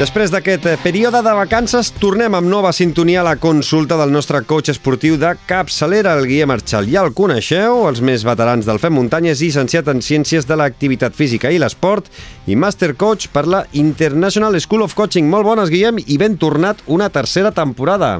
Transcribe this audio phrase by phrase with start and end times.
[0.00, 4.40] Després d'aquest eh, període de vacances, tornem amb nova sintonia a la consulta del nostre
[4.48, 6.88] coach esportiu de capçalera, el Guillem Arxal.
[6.90, 11.14] Ja el coneixeu, els més veterans del Fem Muntanya, és llicenciat en Ciències de l'Activitat
[11.14, 12.08] Física i l'Esport
[12.48, 15.28] i Master Coach per la International School of Coaching.
[15.28, 18.16] Molt bones, Guillem, i ben tornat una tercera temporada.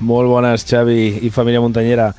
[0.00, 2.12] Molt bones, Xavi i família muntanyera.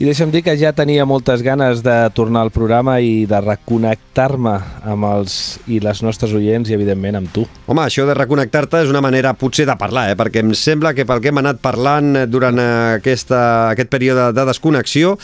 [0.00, 4.54] I deixa'm dir que ja tenia moltes ganes de tornar al programa i de reconnectar-me
[4.88, 5.34] amb els
[5.68, 7.44] i les nostres oients i, evidentment, amb tu.
[7.68, 10.16] Home, això de reconnectar-te és una manera potser de parlar, eh?
[10.16, 13.42] perquè em sembla que pel que hem anat parlant durant aquesta,
[13.74, 15.18] aquest període de desconnexió,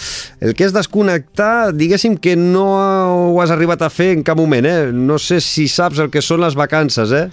[0.45, 2.69] el que és desconnectar, diguéssim que no
[3.33, 4.69] ho has arribat a fer en cap moment.
[4.69, 4.93] Eh?
[4.93, 7.27] No sé si saps el que són les vacances, eh?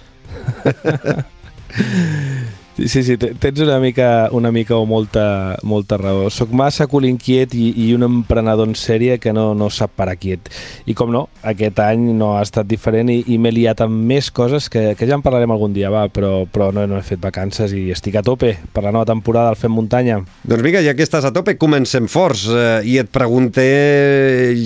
[2.74, 6.26] Sí, sí, tens una mica, una mica o molta, molta raó.
[6.34, 10.16] Soc massa cul inquiet i, i un emprenedor en sèrie que no, no sap parar
[10.18, 10.50] quiet.
[10.90, 14.32] I com no, aquest any no ha estat diferent i, i m'he liat amb més
[14.34, 17.22] coses que, que ja en parlarem algun dia, va, però, però no, no he fet
[17.22, 20.18] vacances i estic a tope per la nova temporada del Fem Muntanya.
[20.42, 22.48] Doncs vinga, ja que estàs a tope, comencem forts.
[22.50, 23.68] Eh, I et pregunté,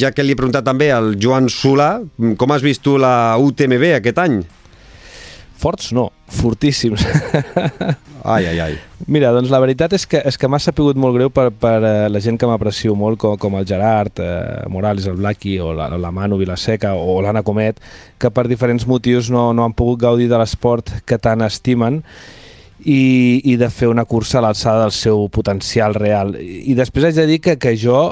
[0.00, 1.98] ja que li he preguntat també al Joan Solà,
[2.40, 4.40] com has vist tu la UTMB aquest any?
[5.58, 7.02] Forts no, fortíssims.
[8.28, 8.74] Ai, ai, ai.
[9.06, 11.90] Mira, doncs la veritat és que, és que m'ha sapigut molt greu per, per uh,
[12.10, 15.86] la gent que m'aprecio molt, com, com el Gerard, uh, Morales, el Blackie, o la,
[15.96, 17.78] la Manu Vilaseca, o l'Anna Comet,
[18.20, 22.02] que per diferents motius no, no han pogut gaudir de l'esport que tant estimen
[22.84, 23.00] i,
[23.48, 26.34] i de fer una cursa a l'alçada del seu potencial real.
[26.38, 28.10] I després haig de dir que, que jo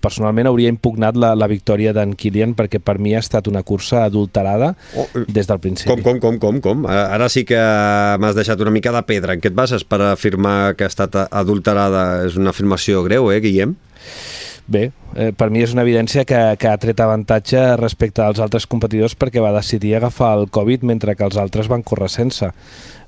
[0.00, 4.04] personalment hauria impugnat la, la victòria d'en Kilian perquè per mi ha estat una cursa
[4.06, 5.90] adulterada oh, des del principi.
[5.92, 6.88] Com, com, com, com, com?
[6.90, 7.60] Ara sí que
[8.20, 9.36] m'has deixat una mica de pedra.
[9.36, 12.24] En què et bases per afirmar que ha estat adulterada?
[12.26, 13.76] És una afirmació greu, eh, Guillem?
[14.70, 18.68] Bé, eh, per mi és una evidència que, que ha tret avantatge respecte als altres
[18.70, 22.52] competidors perquè va decidir agafar el Covid mentre que els altres van córrer sense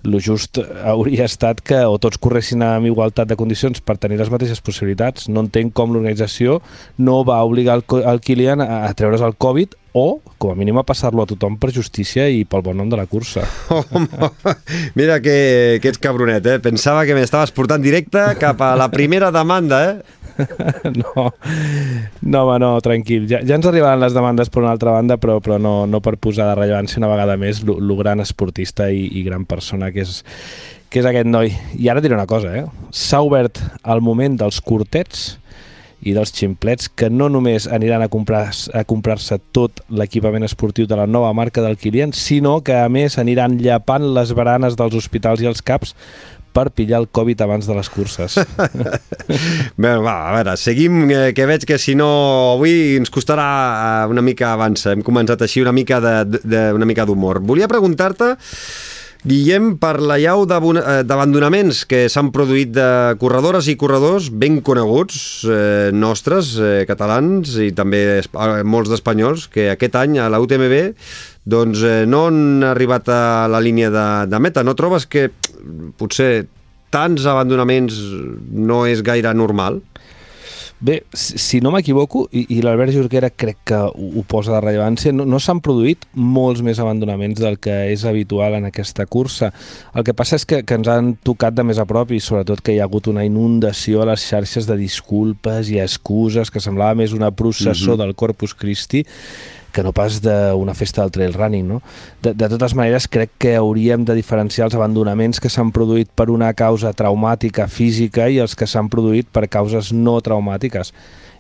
[0.04, 4.30] el just hauria estat que o tots corressin amb igualtat de condicions per tenir les
[4.32, 5.28] mateixes possibilitats.
[5.30, 6.60] No entenc com l'organització
[6.98, 10.78] no va obligar el, el Kilian a, a treure's el Covid o, com a mínim,
[10.80, 13.44] a passar-lo a tothom per justícia i pel bon nom de la cursa.
[13.68, 14.08] Home,
[14.98, 16.58] mira que, que ets cabronet, eh?
[16.64, 20.21] Pensava que m'estaves portant directe cap a la primera demanda, eh?
[21.00, 21.26] no,
[22.20, 23.26] no, home, no, tranquil.
[23.30, 26.16] Ja, ja ens arribaran les demandes per una altra banda, però, però no, no per
[26.22, 30.22] posar de rellevància una vegada més el gran esportista i, i gran persona que és,
[30.90, 31.52] que és aquest noi.
[31.78, 32.66] I ara diré una cosa, eh?
[32.90, 35.32] S'ha obert el moment dels curtets
[36.02, 39.20] i dels ximplets que no només aniran a comprar-se a comprar
[39.54, 44.08] tot l'equipament esportiu de la nova marca del Kilian, sinó que a més aniran llapant
[44.16, 45.94] les baranes dels hospitals i els CAPs
[46.52, 48.38] per pillar el Covid abans de les curses.
[49.82, 52.08] Bé, va, a veure, seguim, eh, que veig que si no
[52.54, 54.86] avui ens costarà eh, una mica abans.
[54.92, 56.00] Hem començat així una mica
[57.08, 57.42] d'humor.
[57.46, 58.34] Volia preguntar-te
[59.22, 62.86] Guillem, per la llau eh, d'abandonaments que s'han produït de
[63.20, 68.02] corredores i corredors ben coneguts, eh, nostres, eh, catalans i també
[68.66, 70.74] molts d'espanyols, que aquest any a la UTMB
[71.44, 74.62] doncs, eh, no han arribat a la línia de, de meta.
[74.62, 75.30] No trobes que
[75.98, 76.46] potser
[76.92, 77.96] tants abandonaments
[78.52, 79.80] no és gaire normal?
[80.82, 85.12] Bé, si no m'equivoco, i, i l'Albert Jorquera crec que ho, ho posa de rellevància,
[85.14, 89.52] no, no s'han produït molts més abandonaments del que és habitual en aquesta cursa.
[89.94, 92.64] El que passa és que, que ens han tocat de més a prop i sobretot
[92.66, 96.98] que hi ha hagut una inundació a les xarxes de disculpes i excuses que semblava
[96.98, 98.02] més una processó uh -huh.
[98.02, 99.06] del Corpus Christi
[99.72, 101.66] que no pas d'una festa del trail running.
[101.68, 101.80] No?
[102.22, 106.28] De, de totes maneres, crec que hauríem de diferenciar els abandonaments que s'han produït per
[106.30, 110.92] una causa traumàtica física i els que s'han produït per causes no traumàtiques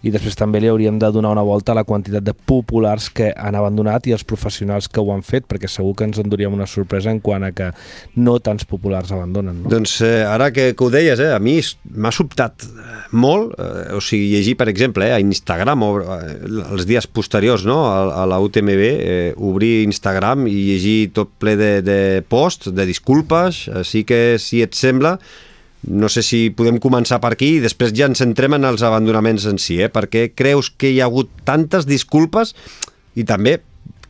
[0.02, 3.30] i després també li hauríem de donar una volta a la quantitat de populars que
[3.36, 6.66] han abandonat i els professionals que ho han fet, perquè segur que ens enduríem una
[6.66, 7.70] sorpresa en quant a que
[8.16, 9.62] no tants populars abandonen.
[9.62, 9.72] No?
[9.72, 11.58] Doncs eh, ara que, que ho deies, eh, a mi
[11.94, 12.66] m'ha sobtat
[13.12, 16.34] molt, eh, o sigui, llegir, per exemple, eh, a Instagram, o, eh,
[16.72, 21.54] els dies posteriors no, a, a la UTMB, eh, obrir Instagram i llegir tot ple
[21.60, 25.16] de, de posts, de disculpes, així que si et sembla,
[25.88, 29.48] no sé si podem començar per aquí i després ja ens centrem en els abandonaments
[29.50, 29.90] en si, eh?
[29.90, 32.54] perquè creus que hi ha hagut tantes disculpes
[33.18, 33.58] i també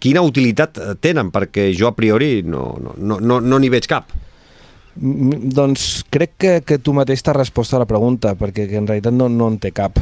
[0.02, 4.10] quina utilitat tenen, perquè jo a priori no n'hi no, no, no, no veig cap.
[4.92, 9.30] Doncs crec que, que tu mateix t'has respost a la pregunta, perquè en realitat no,
[9.32, 9.96] no en té cap.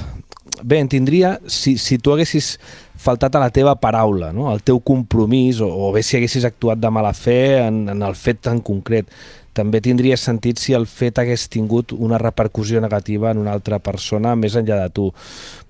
[0.61, 2.57] Bé, en tindria, si, si tu haguessis
[3.01, 4.51] faltat a la teva paraula, no?
[4.51, 8.19] al teu compromís, o, o bé si haguessis actuat de mala fe en, en el
[8.19, 9.09] fet tan concret
[9.56, 14.37] també tindria sentit si el fet hagués tingut una repercussió negativa en una altra persona
[14.38, 15.08] més enllà de tu.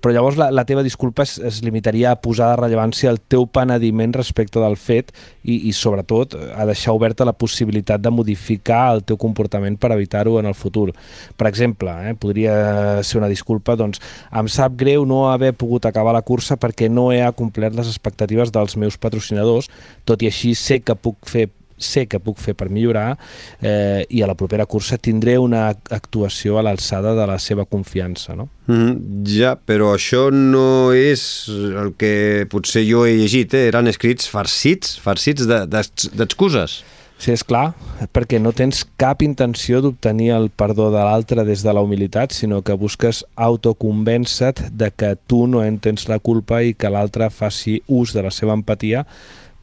[0.01, 3.47] Però llavors la, la teva disculpa es, es limitaria a posar de rellevància el teu
[3.49, 5.11] penediment respecte del fet
[5.43, 10.37] i, i sobretot a deixar oberta la possibilitat de modificar el teu comportament per evitar-ho
[10.39, 10.91] en el futur.
[11.37, 14.01] Per exemple, eh, podria ser una disculpa, doncs
[14.37, 18.53] em sap greu no haver pogut acabar la cursa perquè no he acomplert les expectatives
[18.53, 19.69] dels meus patrocinadors,
[20.05, 21.49] tot i així sé que puc fer
[21.81, 23.17] sé que puc fer per millorar
[23.61, 28.35] eh, i a la propera cursa tindré una actuació a l'alçada de la seva confiança.
[28.35, 28.49] No?
[28.67, 33.67] Mm -hmm, ja, però això no és el que potser jo he llegit, eh?
[33.67, 36.71] eren escrits farcits, farcits d'excuses.
[36.81, 37.75] De, de, Sí, és clar,
[38.15, 42.63] perquè no tens cap intenció d'obtenir el perdó de l'altre des de la humilitat, sinó
[42.65, 47.75] que busques autoconvèncer de que tu no en tens la culpa i que l'altre faci
[47.85, 49.05] ús de la seva empatia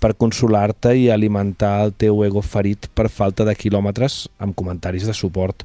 [0.01, 5.15] per consolar-te i alimentar el teu ego ferit per falta de quilòmetres amb comentaris de
[5.17, 5.65] suport.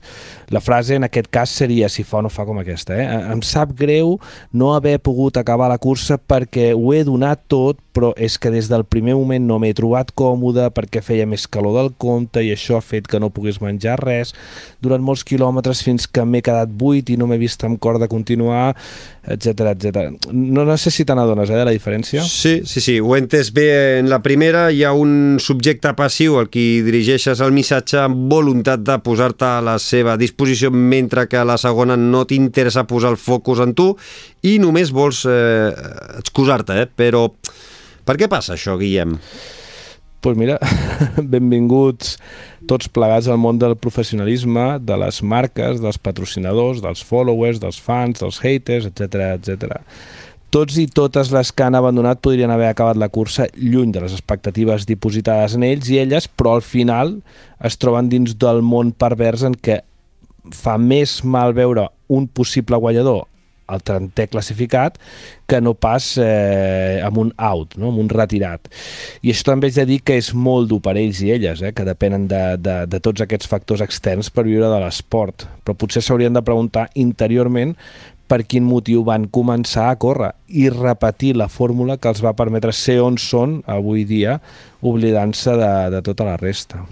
[0.53, 3.07] La frase en aquest cas seria, si fa o no fa com aquesta, eh?
[3.33, 4.17] em sap greu
[4.51, 8.67] no haver pogut acabar la cursa perquè ho he donat tot, però és que des
[8.71, 12.79] del primer moment no m'he trobat còmode perquè feia més calor del compte i això
[12.79, 14.33] ha fet que no pogués menjar res
[14.81, 18.09] durant molts quilòmetres fins que m'he quedat buit i no m'he vist amb cor de
[18.09, 18.73] continuar,
[19.23, 20.09] etc etc.
[20.31, 22.23] No, no sé si te n'adones eh, de la diferència.
[22.25, 23.67] Sí, sí, sí, ho he entès bé
[23.99, 28.83] en la primera hi ha un subjecte passiu al qui dirigeixes el missatge amb voluntat
[28.85, 33.63] de posar-te a la seva disposició mentre que la segona no t'interessa posar el focus
[33.65, 33.91] en tu
[34.47, 35.69] i només vols eh,
[36.21, 36.87] excusar-te, eh?
[36.87, 37.27] però
[38.03, 39.17] per què passa això, Guillem?
[40.23, 40.55] Doncs pues mira,
[41.35, 42.15] benvinguts
[42.67, 48.21] tots plegats al món del professionalisme, de les marques, dels patrocinadors, dels followers, dels fans,
[48.23, 49.81] dels haters, etc etc.
[50.53, 54.13] Tots i totes les que han abandonat podrien haver acabat la cursa lluny de les
[54.13, 57.15] expectatives dipositades en ells i elles, però al final
[57.57, 59.79] es troben dins del món pervers en què
[60.53, 63.23] fa més mal veure un possible guanyador
[63.73, 64.97] el trentè classificat
[65.47, 67.89] que no pas eh, amb un out, no?
[67.91, 68.69] amb un retirat.
[69.23, 71.73] I això també és de dir que és molt dur per ells i elles, eh?
[71.75, 75.47] que depenen de, de, de tots aquests factors externs per viure de l'esport.
[75.63, 77.75] Però potser s'haurien de preguntar interiorment
[78.27, 82.73] per quin motiu van començar a córrer i repetir la fórmula que els va permetre
[82.73, 84.39] ser on són avui dia,
[84.81, 86.83] oblidant-se de, de tota la resta.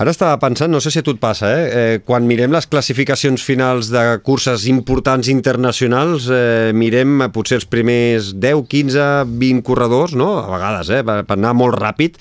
[0.00, 1.64] Ara estava pensant, no sé si a tu et passa, eh?
[1.66, 8.30] eh quan mirem les classificacions finals de curses importants internacionals, eh, mirem potser els primers
[8.38, 10.36] 10, 15, 20 corredors, no?
[10.38, 11.02] a vegades, eh?
[11.02, 12.20] per, per anar molt ràpid,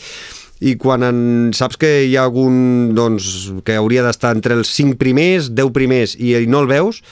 [0.66, 1.20] i quan en,
[1.56, 3.30] saps que hi ha algun doncs,
[3.64, 7.04] que hauria d'estar entre els 5 primers, 10 primers, i, i no el veus,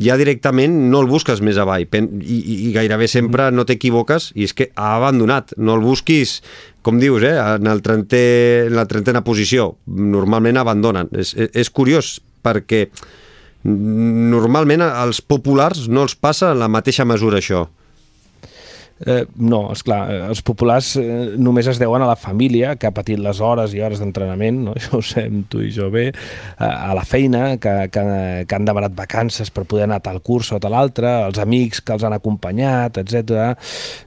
[0.00, 1.86] ja directament no el busques més avall.
[1.86, 2.38] I,
[2.68, 6.40] i gairebé sempre no t'equivoques i és que ha abandonat, no el busquis
[6.86, 8.24] com dius, eh, en, el trentè,
[8.68, 9.72] en la trentena posició.
[9.86, 12.86] Normalment abandonen, és, és curiós perquè
[13.66, 17.64] normalment als populars no els passa en la mateixa mesura això
[19.04, 22.88] Eh, no, és clar, eh, els populars eh, només es deuen a la família que
[22.88, 24.74] ha patit les hores i hores d'entrenament, no?
[24.78, 26.06] això ho sabem tu i jo bé,
[26.56, 28.04] a, a la feina, que, que,
[28.48, 31.84] que han demanat vacances per poder anar a tal curs o tal altre, els amics
[31.84, 33.52] que els han acompanyat, etc.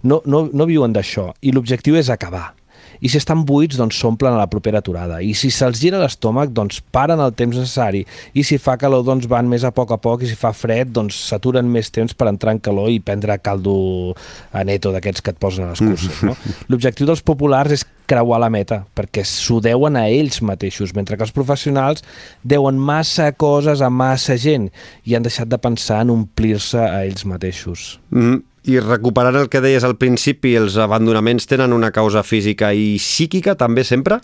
[0.09, 2.49] No, no, no viuen d'això i l'objectiu és acabar
[2.99, 5.19] i si estan buits, doncs s'omplen a la propera aturada.
[5.21, 8.05] I si se'ls gira l'estómac, doncs paren el temps necessari.
[8.33, 10.91] I si fa calor, doncs van més a poc a poc, i si fa fred,
[10.95, 14.15] doncs s'aturen més temps per entrar en calor i prendre caldo
[14.51, 16.23] a neto d'aquests que et posen a les curses.
[16.25, 16.35] No?
[16.71, 21.25] L'objectiu dels populars és creuar la meta, perquè s'ho deuen a ells mateixos, mentre que
[21.27, 22.03] els professionals
[22.41, 24.69] deuen massa coses a massa gent
[25.05, 27.99] i han deixat de pensar en omplir-se a ells mateixos.
[28.09, 28.41] Mm -hmm.
[28.69, 33.55] I recuperant el que deies al principi, els abandonaments tenen una causa física i psíquica
[33.57, 34.19] també sempre?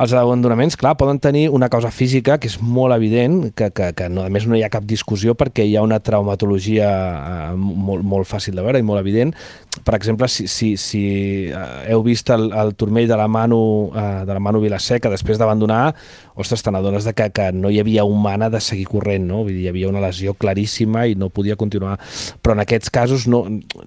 [0.00, 4.06] Els abandonaments, clar, poden tenir una causa física que és molt evident, que, que, que
[4.08, 8.06] no, a més no hi ha cap discussió perquè hi ha una traumatologia eh, molt,
[8.06, 9.34] molt fàcil de veure i molt evident.
[9.70, 11.02] Per exemple, si, si, si
[11.48, 15.38] eh, heu vist el, el turmell de la Manu, eh, de la Manu Vilaseca després
[15.38, 15.94] d'abandonar,
[16.40, 19.42] ostres, te n'adones que, que no hi havia humana de seguir corrent, no?
[19.44, 21.98] Vull dir, hi havia una lesió claríssima i no podia continuar.
[22.42, 23.44] Però en aquests casos no,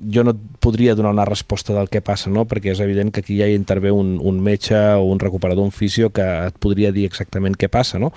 [0.10, 2.46] jo no podria donar una resposta del què passa, no?
[2.48, 5.74] Perquè és evident que aquí ja hi intervé un, un metge o un recuperador, un
[5.94, 8.00] definició que et podria dir exactament què passa.
[8.00, 8.12] No?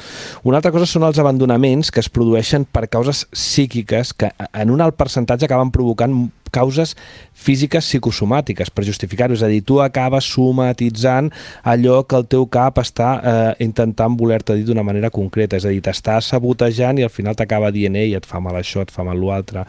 [0.45, 4.81] Una altra cosa són els abandonaments que es produeixen per causes psíquiques que en un
[4.81, 6.95] alt percentatge acaben provocant causes
[7.37, 11.31] físiques psicosomàtiques per justificar-ho, és a dir, tu acabes somatitzant
[11.63, 15.73] allò que el teu cap està eh, intentant voler-te dir d'una manera concreta, és a
[15.75, 19.05] dir, t'està sabotejant i al final t'acaba dient ei, et fa mal això, et fa
[19.07, 19.67] mal l'altre.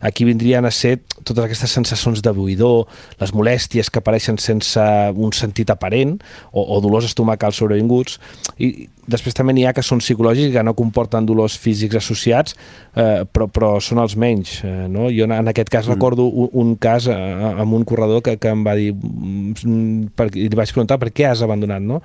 [0.00, 2.86] Aquí vindrien a ser totes aquestes sensacions de buidor,
[3.20, 6.16] les molèsties que apareixen sense un sentit aparent
[6.52, 8.18] o, o dolors estomacals sobrevinguts
[8.60, 12.54] i després també n'hi ha que són psicològics que no comporten dolors físics associats
[12.94, 15.08] eh, però, però són els menys eh, no?
[15.14, 15.94] jo en aquest cas mm.
[15.96, 20.48] recordo un, un cas amb un corredor que, que em va dir mm, per, i
[20.48, 22.00] li vaig preguntar per què has abandonat no?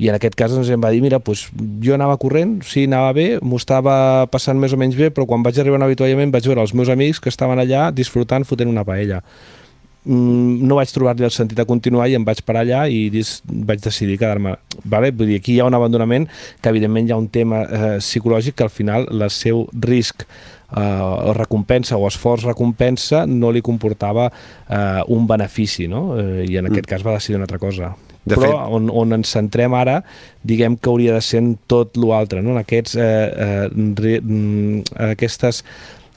[0.00, 1.46] i en aquest cas doncs, em va dir, mira, doncs,
[1.84, 5.44] jo anava corrent, sí, anava bé, m'ho estava passant més o menys bé, però quan
[5.44, 8.72] vaig arribar a un avituallament vaig veure els meus amics que estaven allà disfrutant fotent
[8.72, 9.20] una paella
[10.06, 13.84] mm, no vaig trobar-li el sentit de continuar i em vaig parar allà i vaig
[13.84, 14.56] decidir quedar-me.
[14.84, 15.12] Vale?
[15.12, 16.28] Vull dir, aquí hi ha un abandonament
[16.62, 20.26] que evidentment hi ha un tema eh, psicològic que al final el seu risc
[20.76, 26.12] eh, recompensa o esforç recompensa no li comportava eh, un benefici, no?
[26.18, 26.90] Eh, I en aquest mm.
[26.94, 27.94] cas va decidir una altra cosa.
[28.24, 28.74] De Però fet...
[28.76, 29.98] on, on ens centrem ara,
[30.46, 32.54] diguem que hauria de ser en tot l'altre, no?
[32.54, 35.64] en aquests, eh, eh, mm, aquestes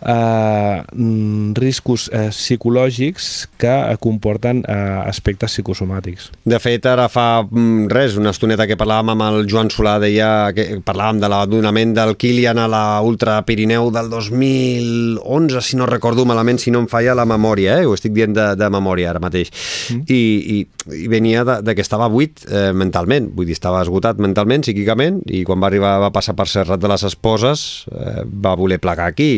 [0.05, 4.75] eh, mm, riscos eh, psicològics que eh, comporten eh,
[5.09, 6.29] aspectes psicosomàtics.
[6.45, 10.51] De fet, ara fa mm, res, una estoneta que parlàvem amb el Joan Solà, deia
[10.55, 16.25] que parlàvem de l'abandonament del Kilian a la Ultra Pirineu del 2011, si no recordo
[16.25, 17.89] malament, si no em falla la memòria, eh?
[17.89, 19.51] ho estic dient de, de memòria ara mateix.
[19.91, 20.05] Mm.
[20.05, 20.21] I,
[20.55, 20.62] i,
[21.05, 25.21] I venia de, de que estava buit eh, mentalment, vull dir, estava esgotat mentalment, psíquicament,
[25.33, 29.09] i quan va arribar va passar per Serrat de les Esposes, eh, va voler plegar
[29.12, 29.31] aquí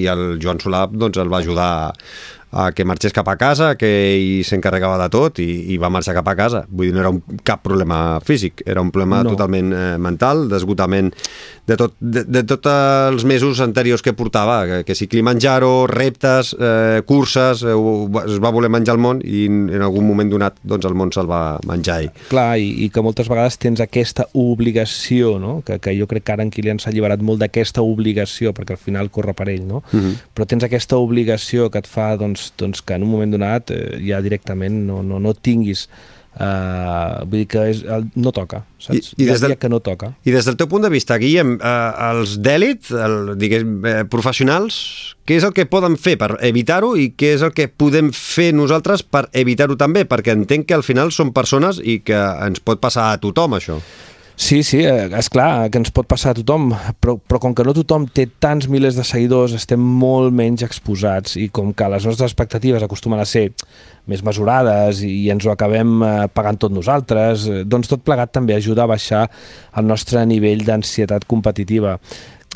[0.00, 1.70] i el Joan Solà doncs, el va ajudar
[2.50, 6.16] a que marxés cap a casa, que ell s'encarregava de tot i, i va marxar
[6.16, 6.64] cap a casa.
[6.68, 9.34] Vull dir, no era un, cap problema físic, era un problema no.
[9.34, 11.12] totalment eh, mental, d'esgotament
[11.70, 16.54] de, tot, de, de tots els mesos anteriors que portava, que, que si Kilimanjaro, reptes,
[16.58, 17.76] eh, curses, eh,
[18.24, 21.30] es va voler menjar el món i en algun moment donat doncs el món se'l
[21.30, 22.10] va menjar ell.
[22.32, 25.60] Clar, i, i que moltes vegades tens aquesta obligació, no?
[25.66, 28.82] que, que jo crec que ara en Kilian s'ha alliberat molt d'aquesta obligació, perquè al
[28.82, 29.84] final corre per ell, no?
[29.92, 30.10] Uh mhm.
[30.10, 30.16] -huh.
[30.34, 33.70] però tens aquesta obligació que et fa doncs, doncs, doncs que en un moment donat
[33.74, 35.88] eh, ja directament no, no, no tinguis
[36.30, 39.08] Uh, vull dir que és, el, no toca, saps?
[39.18, 40.12] I, i ha del, que no toca.
[40.22, 41.72] I des del teu punt de vista, Guillem, uh,
[42.06, 42.86] els d'èlit,
[43.40, 44.78] diguem, uh, professionals,
[45.26, 48.52] què és el que poden fer per evitar-ho i què és el que podem fer
[48.54, 50.06] nosaltres per evitar-ho també?
[50.08, 53.80] Perquè entenc que al final són persones i que ens pot passar a tothom, això.
[54.40, 57.64] Sí, sí, eh, és clar que ens pot passar a tothom, però, però com que
[57.66, 62.06] no tothom té tants milers de seguidors, estem molt menys exposats i com que les
[62.08, 63.50] nostres expectatives acostumen a ser
[64.08, 68.56] més mesurades i ens ho acabem eh, pagant tot nosaltres, eh, doncs tot plegat també
[68.56, 69.26] ajuda a baixar
[69.76, 71.98] el nostre nivell d'ansietat competitiva.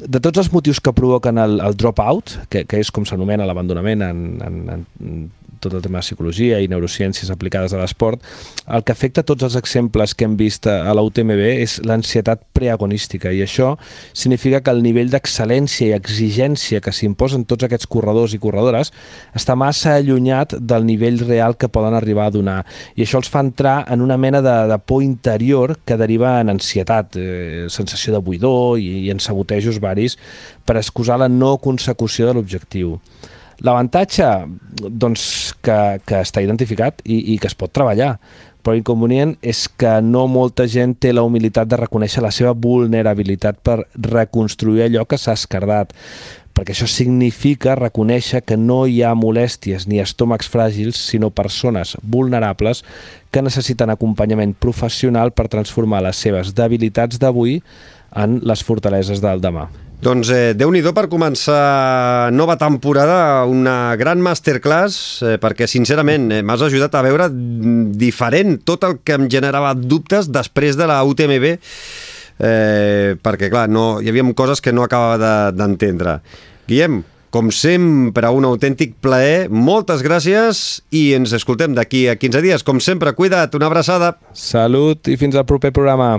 [0.00, 4.08] De tots els motius que provoquen el, el dropout, que, que és com s'anomena l'abandonament
[4.08, 5.28] en, en, en
[5.64, 8.22] tot el tema de psicologia i neurociències aplicades a l'esport,
[8.68, 13.32] el que afecta tots els exemples que hem vist a la UTMB és l'ansietat preagonística
[13.32, 13.74] i això
[14.12, 18.92] significa que el nivell d'excel·lència i exigència que s'imposen tots aquests corredors i corredores
[19.34, 22.60] està massa allunyat del nivell real que poden arribar a donar
[22.94, 26.52] i això els fa entrar en una mena de, de por interior que deriva en
[26.54, 30.18] ansietat, eh, sensació de buidor i, i en sabotejos varis
[30.64, 32.98] per excusar la no consecució de l'objectiu.
[33.62, 34.30] L'avantatge,
[34.88, 38.16] doncs, que, que està identificat i, i que es pot treballar,
[38.64, 43.60] però l'inconvenient és que no molta gent té la humilitat de reconèixer la seva vulnerabilitat
[43.60, 45.92] per reconstruir allò que s'ha escardat
[46.54, 52.84] perquè això significa reconèixer que no hi ha molèsties ni estómacs fràgils, sinó persones vulnerables
[53.34, 57.58] que necessiten acompanyament professional per transformar les seves debilitats d'avui
[58.14, 59.66] en les fortaleses del demà.
[60.04, 66.42] Doncs eh, déu nhi per començar nova temporada, una gran masterclass, eh, perquè sincerament eh,
[66.44, 71.46] m'has ajudat a veure diferent tot el que em generava dubtes després de la UTMB,
[71.54, 76.18] eh, perquè clar, no, hi havia coses que no acabava d'entendre.
[76.18, 77.00] De, Guillem,
[77.32, 79.48] com sempre, un autèntic plaer.
[79.48, 82.62] Moltes gràcies i ens escoltem d'aquí a 15 dies.
[82.62, 84.18] Com sempre, cuida't, una abraçada.
[84.36, 86.18] Salut i fins al proper programa.